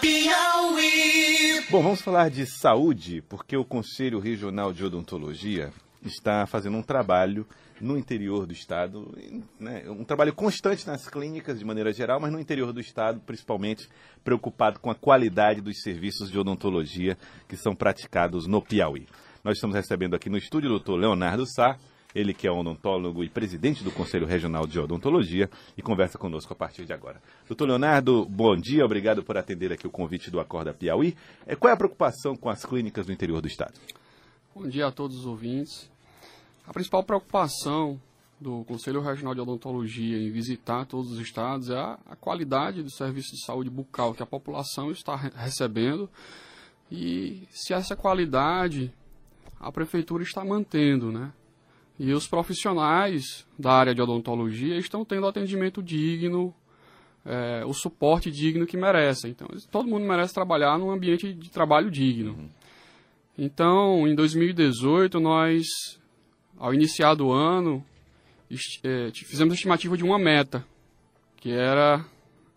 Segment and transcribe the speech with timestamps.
[0.00, 1.66] Piauí.
[1.70, 5.70] Bom, vamos falar de saúde, porque o Conselho Regional de Odontologia
[6.02, 7.46] está fazendo um trabalho
[7.78, 9.14] no interior do estado,
[9.60, 13.86] né, um trabalho constante nas clínicas de maneira geral, mas no interior do estado, principalmente
[14.24, 19.06] preocupado com a qualidade dos serviços de odontologia que são praticados no Piauí.
[19.44, 21.76] Nós estamos recebendo aqui no estúdio o doutor Leonardo Sá,
[22.16, 26.56] ele que é odontólogo e presidente do Conselho Regional de Odontologia e conversa conosco a
[26.56, 27.20] partir de agora.
[27.46, 31.14] Doutor Leonardo, bom dia, obrigado por atender aqui o convite do Acorda Piauí.
[31.46, 33.74] É, qual é a preocupação com as clínicas do interior do estado?
[34.54, 35.90] Bom dia a todos os ouvintes.
[36.66, 38.00] A principal preocupação
[38.40, 42.90] do Conselho Regional de Odontologia em visitar todos os estados é a, a qualidade do
[42.90, 46.08] serviço de saúde bucal que a população está re recebendo
[46.90, 48.90] e se essa qualidade
[49.60, 51.32] a prefeitura está mantendo, né?
[51.98, 56.54] E os profissionais da área de odontologia estão tendo atendimento digno,
[57.24, 59.30] é, o suporte digno que merecem.
[59.30, 62.32] Então, todo mundo merece trabalhar num ambiente de trabalho digno.
[62.32, 62.48] Uhum.
[63.38, 65.66] Então, em 2018, nós
[66.58, 67.84] ao iniciar do ano,
[68.82, 70.64] é, fizemos a estimativa de uma meta,
[71.36, 72.04] que era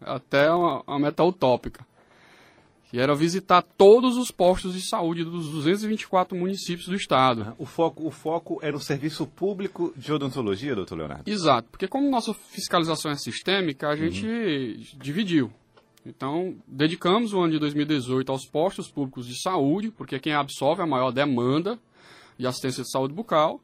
[0.02, 1.86] até uma, uma, meta utópica,
[2.90, 7.54] que era visitar todos os postos de saúde dos 224 municípios do estado.
[7.60, 11.30] O foco, o foco era o serviço público de odontologia, doutor Leonardo?
[11.30, 14.84] Exato, porque como nossa fiscalização é sistêmica, a gente uhum.
[15.00, 15.52] dividiu.
[16.04, 20.82] Então, dedicamos o ano de 2018 aos postos públicos de saúde, porque é quem absorve
[20.82, 21.78] a maior demanda
[22.40, 23.62] de assistência de saúde bucal.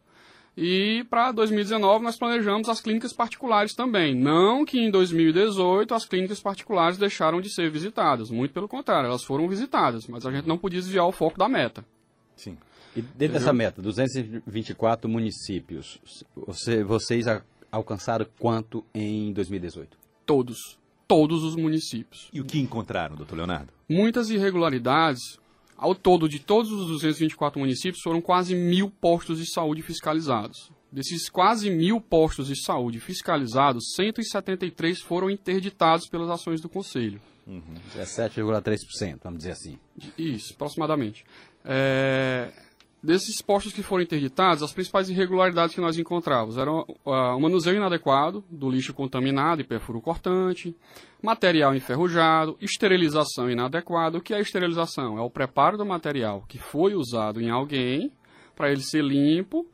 [0.58, 4.16] E para 2019 nós planejamos as clínicas particulares também.
[4.16, 9.24] Não que em 2018 as clínicas particulares deixaram de ser visitadas, muito pelo contrário, elas
[9.24, 11.84] foram visitadas, mas a gente não podia desviar o foco da meta.
[12.36, 12.58] Sim.
[12.96, 16.00] E dentro dessa meta, 224 municípios,
[16.34, 17.26] você, vocês
[17.70, 19.98] alcançaram quanto em 2018?
[20.26, 20.80] Todos.
[21.06, 22.30] Todos os municípios.
[22.32, 23.72] E o que encontraram, doutor Leonardo?
[23.88, 25.38] Muitas irregularidades
[25.78, 30.72] ao todo, de todos os 224 municípios, foram quase mil postos de saúde fiscalizados.
[30.92, 37.22] Desses quase mil postos de saúde fiscalizados, 173 foram interditados pelas ações do Conselho.
[37.46, 37.62] Uhum.
[37.96, 39.78] 17,3%, vamos dizer assim.
[40.18, 41.26] Isso, aproximadamente.
[41.64, 42.52] É,
[43.06, 47.78] Desses postos que foram interditados, as principais irregularidades que nós encontrávamos eram uh, o manuseio
[47.78, 50.76] inadequado do lixo contaminado e perfuro cortante,
[51.22, 54.18] material enferrujado, esterilização inadequada.
[54.18, 55.20] O que é esterilização?
[55.20, 58.12] É o preparo do material que foi usado em alguém
[58.56, 59.68] para ele ser limpo,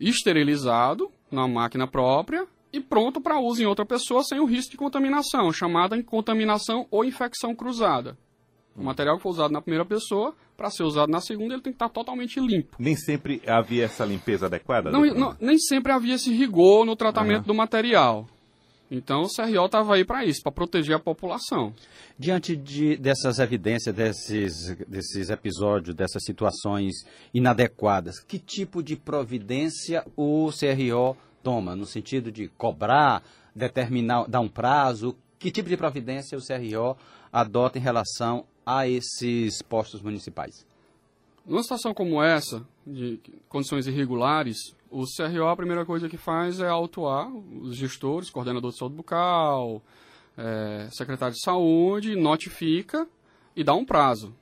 [0.00, 4.76] esterilizado na máquina própria e pronto para uso em outra pessoa sem o risco de
[4.76, 8.18] contaminação, chamada contaminação ou infecção cruzada.
[8.74, 11.72] O material que foi usado na primeira pessoa, para ser usado na segunda, ele tem
[11.72, 12.76] que estar totalmente limpo.
[12.78, 14.90] Nem sempre havia essa limpeza adequada?
[14.90, 17.46] Não, não nem sempre havia esse rigor no tratamento uhum.
[17.48, 18.26] do material.
[18.90, 21.74] Então o CRO estava aí para isso, para proteger a população.
[22.18, 26.94] Diante de, dessas evidências, desses, desses episódios, dessas situações
[27.34, 31.74] inadequadas, que tipo de providência o CRO toma?
[31.74, 33.22] No sentido de cobrar,
[33.54, 35.16] determinar, dar um prazo?
[35.38, 36.96] Que tipo de providência o CRO
[37.32, 40.66] adota em relação a esses postos municipais?
[41.46, 46.66] Numa situação como essa, de condições irregulares, o CRO a primeira coisa que faz é
[46.66, 49.80] autuar os gestores, coordenador de saúde bucal,
[50.36, 53.06] é, secretário de saúde, notifica
[53.54, 54.34] e dá um prazo.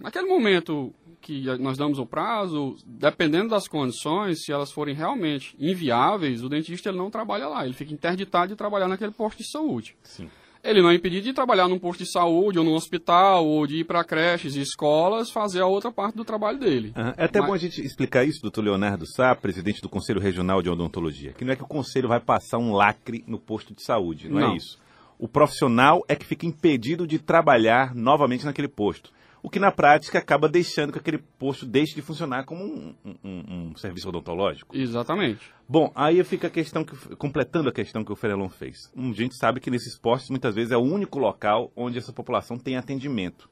[0.00, 6.42] Naquele momento que nós damos o prazo, dependendo das condições, se elas forem realmente inviáveis,
[6.42, 9.96] o dentista ele não trabalha lá, ele fica interditado de trabalhar naquele posto de saúde.
[10.02, 10.30] Sim
[10.66, 13.80] ele não é impedido de trabalhar num posto de saúde ou num hospital ou de
[13.80, 16.92] ir para creches e escolas fazer a outra parte do trabalho dele.
[16.96, 17.12] Uhum.
[17.16, 17.48] É até Mas...
[17.48, 21.44] bom a gente explicar isso, doutor Leonardo Sá, presidente do Conselho Regional de Odontologia, que
[21.44, 24.42] não é que o conselho vai passar um lacre no posto de saúde, não, é
[24.42, 24.52] não.
[24.52, 24.78] é isso.
[25.18, 29.10] O profissional é que fica impedido de trabalhar novamente naquele posto
[29.46, 33.68] o que na prática acaba deixando que aquele posto deixe de funcionar como um, um,
[33.70, 34.76] um serviço odontológico.
[34.76, 35.52] Exatamente.
[35.68, 38.92] Bom, aí fica a questão, que, completando a questão que o Ferelon fez.
[38.96, 42.58] A gente sabe que nesses postos, muitas vezes, é o único local onde essa população
[42.58, 43.48] tem atendimento.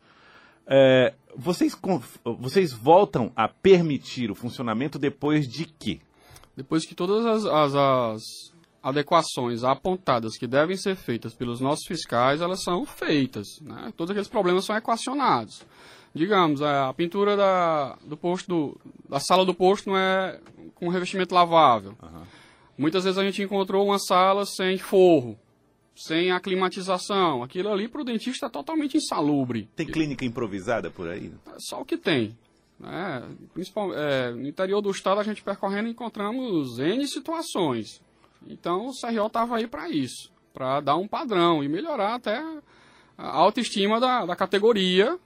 [0.67, 1.79] É, vocês,
[2.41, 6.01] vocês voltam a permitir o funcionamento depois de quê?
[6.57, 8.54] Depois que todas as, as, as
[8.85, 13.47] adequações apontadas que devem ser feitas pelos nossos fiscais, elas são feitas.
[13.63, 13.91] Né?
[13.97, 15.65] Todos aqueles problemas são equacionados.
[16.15, 20.39] Digamos, a pintura da, do posto do, da sala do posto não é
[20.75, 21.97] com revestimento lavável.
[22.03, 22.23] Uhum.
[22.77, 25.39] Muitas vezes a gente encontrou uma sala sem forro,
[25.97, 27.43] sem aclimatização.
[27.43, 29.67] Aquilo ali para o dentista é totalmente insalubre.
[29.75, 31.33] Tem clínica improvisada por aí?
[31.47, 32.37] É só o que tem.
[32.79, 33.23] Né?
[33.55, 38.04] Principal, é, no interior do estado, a gente percorrendo encontramos N situações.
[38.47, 42.43] Então o CRO estava aí para isso, para dar um padrão e melhorar até
[43.17, 45.19] a autoestima da, da categoria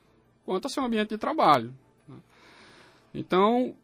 [0.45, 1.75] quanto ao seu ambiente de trabalho.
[2.07, 2.17] né.
[3.15, 3.75] Então,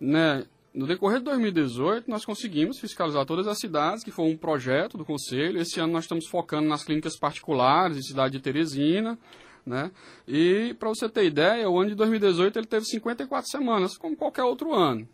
[0.00, 4.96] né, no decorrer de 2018, nós conseguimos fiscalizar todas as cidades, que foi um projeto
[4.96, 5.60] do Conselho.
[5.60, 9.18] Esse ano nós estamos focando nas clínicas particulares, em cidade de Teresina.
[9.66, 9.90] Né?
[10.26, 14.44] E, para você ter ideia, o ano de 2018 ele teve 54 semanas, como qualquer
[14.44, 15.06] outro ano.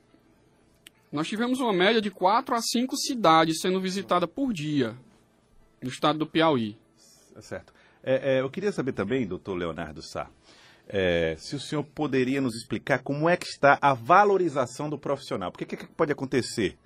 [1.10, 4.94] Nós tivemos uma média de 4 a 5 cidades sendo visitadas por dia
[5.82, 6.76] no estado do Piauí.
[7.34, 7.72] Tá Certo.
[8.02, 10.28] É, é, eu queria saber também, doutor Leonardo Sá,
[10.86, 15.50] é, se o senhor poderia nos explicar como é que está a valorização do profissional.
[15.50, 16.76] Porque o que, que pode acontecer?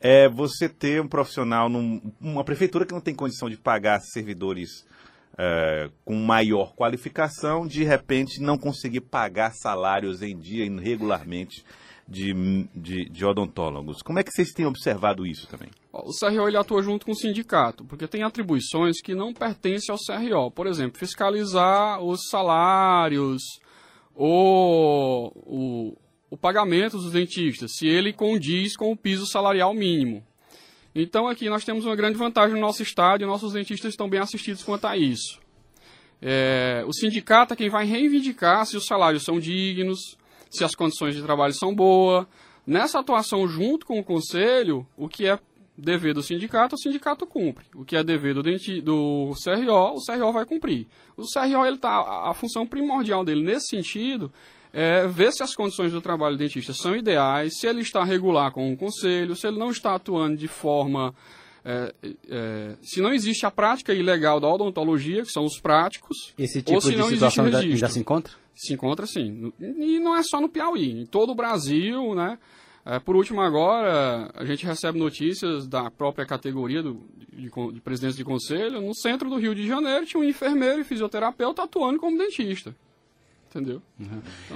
[0.00, 4.86] É você ter um profissional numa prefeitura que não tem condição de pagar servidores
[5.36, 11.64] é, com maior qualificação, de repente não conseguir pagar salários em dia regularmente
[12.08, 12.32] de,
[12.74, 14.00] de, de odontólogos.
[14.00, 15.68] Como é que vocês têm observado isso também?
[15.92, 19.98] O CRO ele atua junto com o sindicato, porque tem atribuições que não pertencem ao
[19.98, 20.50] CRO.
[20.50, 23.42] Por exemplo, fiscalizar os salários
[24.14, 25.96] ou o,
[26.30, 30.26] o pagamento dos dentistas, se ele condiz com o piso salarial mínimo.
[30.94, 34.18] Então aqui nós temos uma grande vantagem no nosso estado e nossos dentistas estão bem
[34.18, 35.38] assistidos quanto a isso.
[36.20, 40.16] É, o sindicato é quem vai reivindicar se os salários são dignos,
[40.50, 42.26] se as condições de trabalho são boas.
[42.66, 45.38] Nessa atuação junto com o conselho, o que é
[45.76, 47.64] dever do sindicato, o sindicato cumpre.
[47.74, 50.86] O que é dever do, do CRO, o CRO vai cumprir.
[51.16, 54.32] O CRO, ele tá, a função primordial dele nesse sentido
[54.72, 58.52] é ver se as condições do trabalho do dentista são ideais, se ele está regular
[58.52, 61.14] com o conselho, se ele não está atuando de forma.
[61.68, 61.94] É,
[62.30, 66.64] é, se não existe a prática ilegal da odontologia, que são os práticos, Esse ou
[66.64, 67.84] tipo se de não existe situação ainda, registro.
[67.84, 68.32] ainda se encontra?
[68.54, 69.52] Se encontra sim.
[69.60, 72.38] E não é só no Piauí, em todo o Brasil, né?
[72.86, 78.16] É, por último, agora, a gente recebe notícias da própria categoria do, de, de, presidentes
[78.16, 78.80] de conselho.
[78.80, 82.74] No centro do Rio de Janeiro tinha um enfermeiro e fisioterapeuta atuando como dentista.
[83.50, 83.80] Entendeu?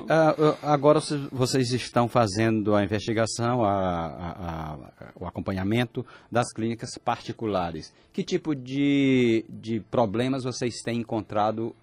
[0.08, 1.00] Ah, ah, agora
[1.30, 7.92] vocês- estão fazendo a investigação, a- a- a- o acompanhamento das clínicas particulares.
[8.12, 11.74] Que tipo de, de problemas vocês têm encontrado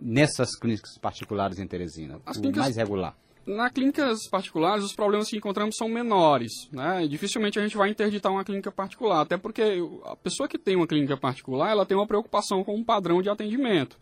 [0.00, 2.18] nessas clínicas particulares em Teresina?
[2.24, 3.14] As o clínicas- mais regular.
[3.46, 7.04] Na clínicas particulares, os problemas que encontramos são menores, né?
[7.04, 9.62] E dificilmente a gente vai interditar uma clínica particular, até porque
[10.04, 13.30] a pessoa que tem uma clínica particular, ela tem uma preocupação com um padrão de
[13.30, 13.98] atendimento.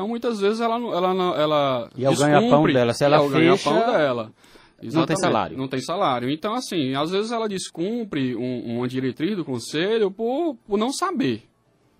[0.00, 2.94] Então, muitas vezes, ela, não- ela, ela E é o ganha-pão dela.
[2.94, 4.22] Se ela é o ganha-pão fecha, dela.
[4.24, 4.30] não
[4.80, 5.56] tem Exatamente, salário.
[5.58, 6.30] Não tem salário.
[6.30, 11.42] Então, assim, às vezes ela descumpre um- uma diretriz do conselho por, por não saber.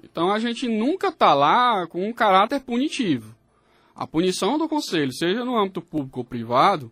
[0.03, 3.35] Então, a gente nunca está lá com um caráter punitivo.
[3.95, 6.91] A punição do conselho, seja no âmbito público ou privado,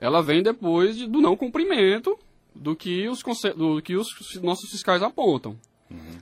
[0.00, 2.18] ela vem depois de- do não cumprimento
[2.52, 3.22] do que os,
[3.56, 4.08] do que os
[4.42, 5.56] nossos fiscais apontam.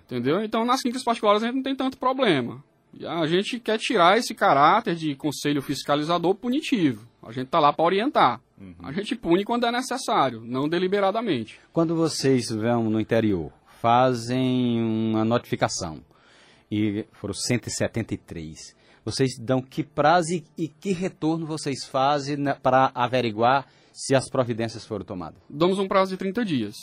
[0.04, 0.42] Entendeu?
[0.44, 2.62] Então, nas clínicas particulares a gente não tem tanto problema.
[2.98, 7.06] E a gente quer tirar esse caráter de conselho fiscalizador punitivo.
[7.22, 8.40] A gente está lá para orientar.
[8.82, 11.60] A gente pune quando é necessário, não deliberadamente.
[11.72, 16.02] Quando vocês vão no interior, fazem uma notificação,
[16.68, 23.66] e foram 173, vocês dão que prazo e, e que retorno vocês fazem para averiguar
[23.92, 25.40] se as providências foram tomadas?
[25.48, 26.74] Damos um prazo de 30 dias.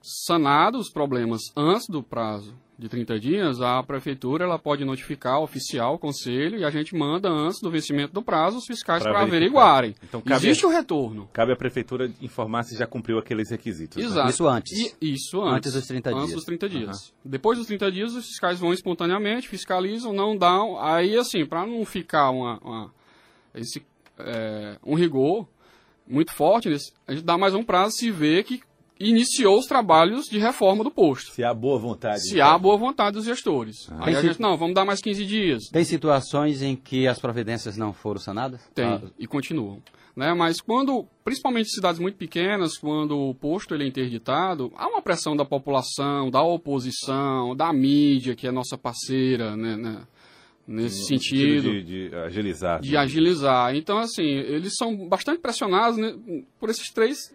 [0.00, 5.42] Sanados os problemas antes do prazo de 30 dias, a prefeitura ela pode notificar o
[5.42, 9.20] oficial, o conselho, e a gente manda antes do vencimento do prazo os fiscais para
[9.22, 9.96] averiguarem.
[10.04, 11.28] Então, cabe Existe a- o retorno.
[11.32, 13.96] Cabe à prefeitura informar se já cumpriu aqueles requisitos.
[13.96, 14.04] né?
[14.04, 14.30] Exato.
[14.30, 14.94] Isso antes.
[15.00, 15.56] E- isso antes.
[15.56, 16.34] Antes dos 30 Antes dias.
[16.36, 17.12] dos 30 dias.
[17.24, 20.80] Depois dos 30 dias, os fiscais vão espontaneamente, fiscalizam, não dão.
[20.80, 22.94] Aí, assim, para não ficar uma, uma-
[23.56, 23.84] esse,
[24.20, 25.48] é, um rigor
[26.06, 26.68] muito forte,
[27.08, 28.62] a gente dá mais um prazo se vê que
[29.00, 31.32] iniciou os trabalhos de reforma do posto.
[31.32, 32.20] Se há boa vontade.
[32.28, 33.88] Se há boa vontade dos gestores.
[34.00, 35.64] Aí a gente, não, vamos dar mais 15 dias.
[35.70, 38.60] Tem situações em que as providências não foram sanadas?
[38.74, 39.80] Tem, Ah, e continuam.
[40.16, 40.34] Né?
[40.34, 45.00] Mas quando, principalmente em cidades muito pequenas, quando o posto ele é interditado, há uma
[45.00, 50.02] pressão da população, da oposição, da mídia, que é nossa parceira, né, né,
[50.66, 52.80] nesse No sentido, De, de agilizar.
[52.80, 53.76] de agilizar.
[53.76, 56.12] Então, assim, eles são bastante pressionados né,
[56.58, 57.32] por esses três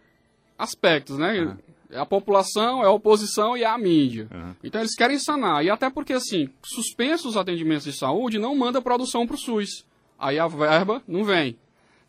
[0.64, 1.58] aspectos, né?
[1.90, 4.28] É a população, é a oposição e é a mídia.
[4.32, 4.56] Aham.
[4.64, 5.64] Então eles querem sanar.
[5.64, 9.86] E até porque, assim, suspensos os atendimentos de saúde, não manda produção para o SUS.
[10.18, 11.56] Aí a verba não vem.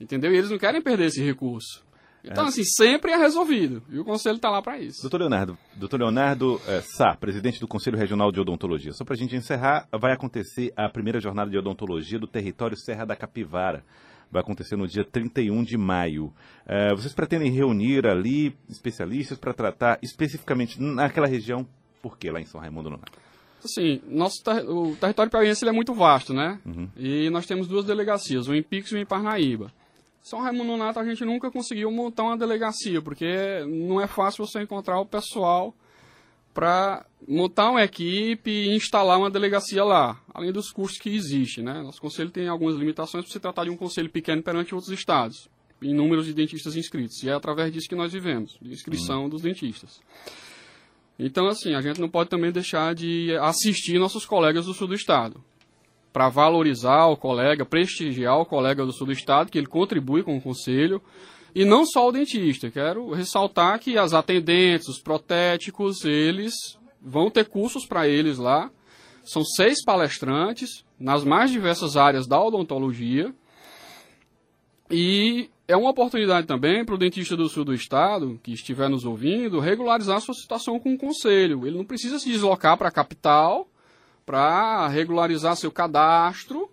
[0.01, 0.33] Entendeu?
[0.33, 1.85] E eles não querem perder esse recurso.
[2.25, 3.83] Então, assim, sempre é resolvido.
[3.91, 5.03] E o conselho está lá para isso.
[5.03, 8.93] Doutor Leonardo, doutor Leonardo eh, Sá, presidente do Conselho Regional de Odontologia.
[8.95, 13.05] Só para a gente encerrar, vai acontecer a primeira jornada de odontologia do território Serra
[13.05, 13.85] da Capivara.
[14.35, 16.33] Vai acontecer no dia 31 de maio.
[16.67, 21.65] Eh, vocês pretendem reunir ali especialistas para tratar especificamente naquela região,
[22.03, 23.13] por que lá em São Raimundo Nonato?
[23.65, 26.59] Assim, nosso ter- o território piauiense é muito vasto, né?
[26.97, 29.71] E nós temos duas delegacias, o em Pix e o em Parnaíba.
[30.21, 34.61] São Raimundo Nonato a gente nunca conseguiu montar uma delegacia, porque não é fácil você
[34.63, 35.73] encontrar o pessoal
[36.55, 41.83] para montar uma equipe e instalar uma delegacia lá, além dos custos que existem, né?
[41.83, 45.49] Nosso conselho tem algumas limitações por se tratar de um conselho pequeno perante outros estados,
[45.83, 49.43] em números de dentistas inscritos, e é através disso que nós vivemos, de inscrição dos
[49.43, 50.01] dentistas.
[51.19, 54.95] Então, assim, a gente não pode também deixar de assistir nossos colegas do sul do
[54.95, 55.43] estado.
[56.13, 60.37] Para valorizar o colega, prestigiar o colega do sul do estado, que ele contribui com
[60.37, 61.03] o conselho.
[61.55, 62.71] E não só o dentista.
[62.71, 66.55] Quero ressaltar que as atendentes, os protéticos, eles
[67.01, 68.71] vão ter cursos para eles lá.
[69.23, 73.33] São seis palestrantes nas mais diversas áreas da odontologia.
[74.91, 79.05] E é uma oportunidade também para o dentista do sul do estado, que estiver nos
[79.05, 81.67] ouvindo, regularizar sua situação com o conselho.
[81.67, 83.69] Ele não precisa se deslocar para a capital
[84.27, 86.69] para regularizar seu cadastro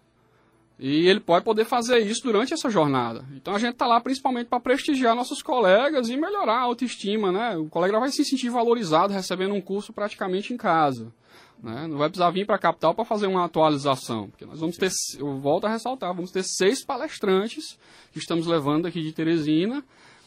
[0.84, 3.24] e ele pode poder fazer isso durante essa jornada.
[3.36, 7.56] Então a gente está lá principalmente para prestigiar nossos colegas e melhorar a autoestima, né?
[7.56, 11.14] O colega vai se sentir valorizado recebendo um curso praticamente em casa.
[11.62, 11.86] Né?
[11.88, 14.90] Não vai precisar vir para a capital para fazer uma atualização, porque nós vamos ter,
[15.20, 17.78] eu volto a ressaltar, vamos ter seis palestrantes
[18.12, 19.84] que estamos levando aqui de Teresina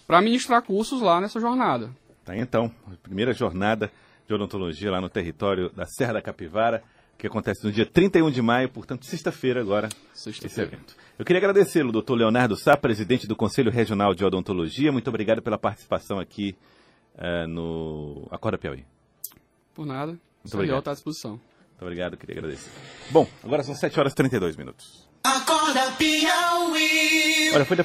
[0.06, 1.90] para ministrar cursos lá nessa jornada.
[2.24, 2.70] Tá então,
[3.02, 3.90] primeira jornada
[4.28, 6.80] de odontologia lá no território da Serra da Capivara,
[7.18, 10.70] que acontece no dia 31 de maio, portanto, sexta-feira agora, esse Sexta-feira.
[10.72, 10.96] evento.
[11.18, 14.90] Eu queria agradecê-lo, doutor Leonardo Sá, presidente do Conselho Regional de Odontologia.
[14.90, 16.56] Muito obrigado pela participação aqui
[17.16, 18.84] eh, no Acorda Piauí.
[19.74, 20.12] Por nada,
[20.44, 20.78] o obrigado.
[20.80, 21.32] está à disposição.
[21.32, 22.70] Muito obrigado, queria agradecer.
[23.10, 25.08] Bom, agora são 7 horas e 32 minutos.
[25.24, 27.50] Acorda Piauí.
[27.54, 27.76] Olha, foi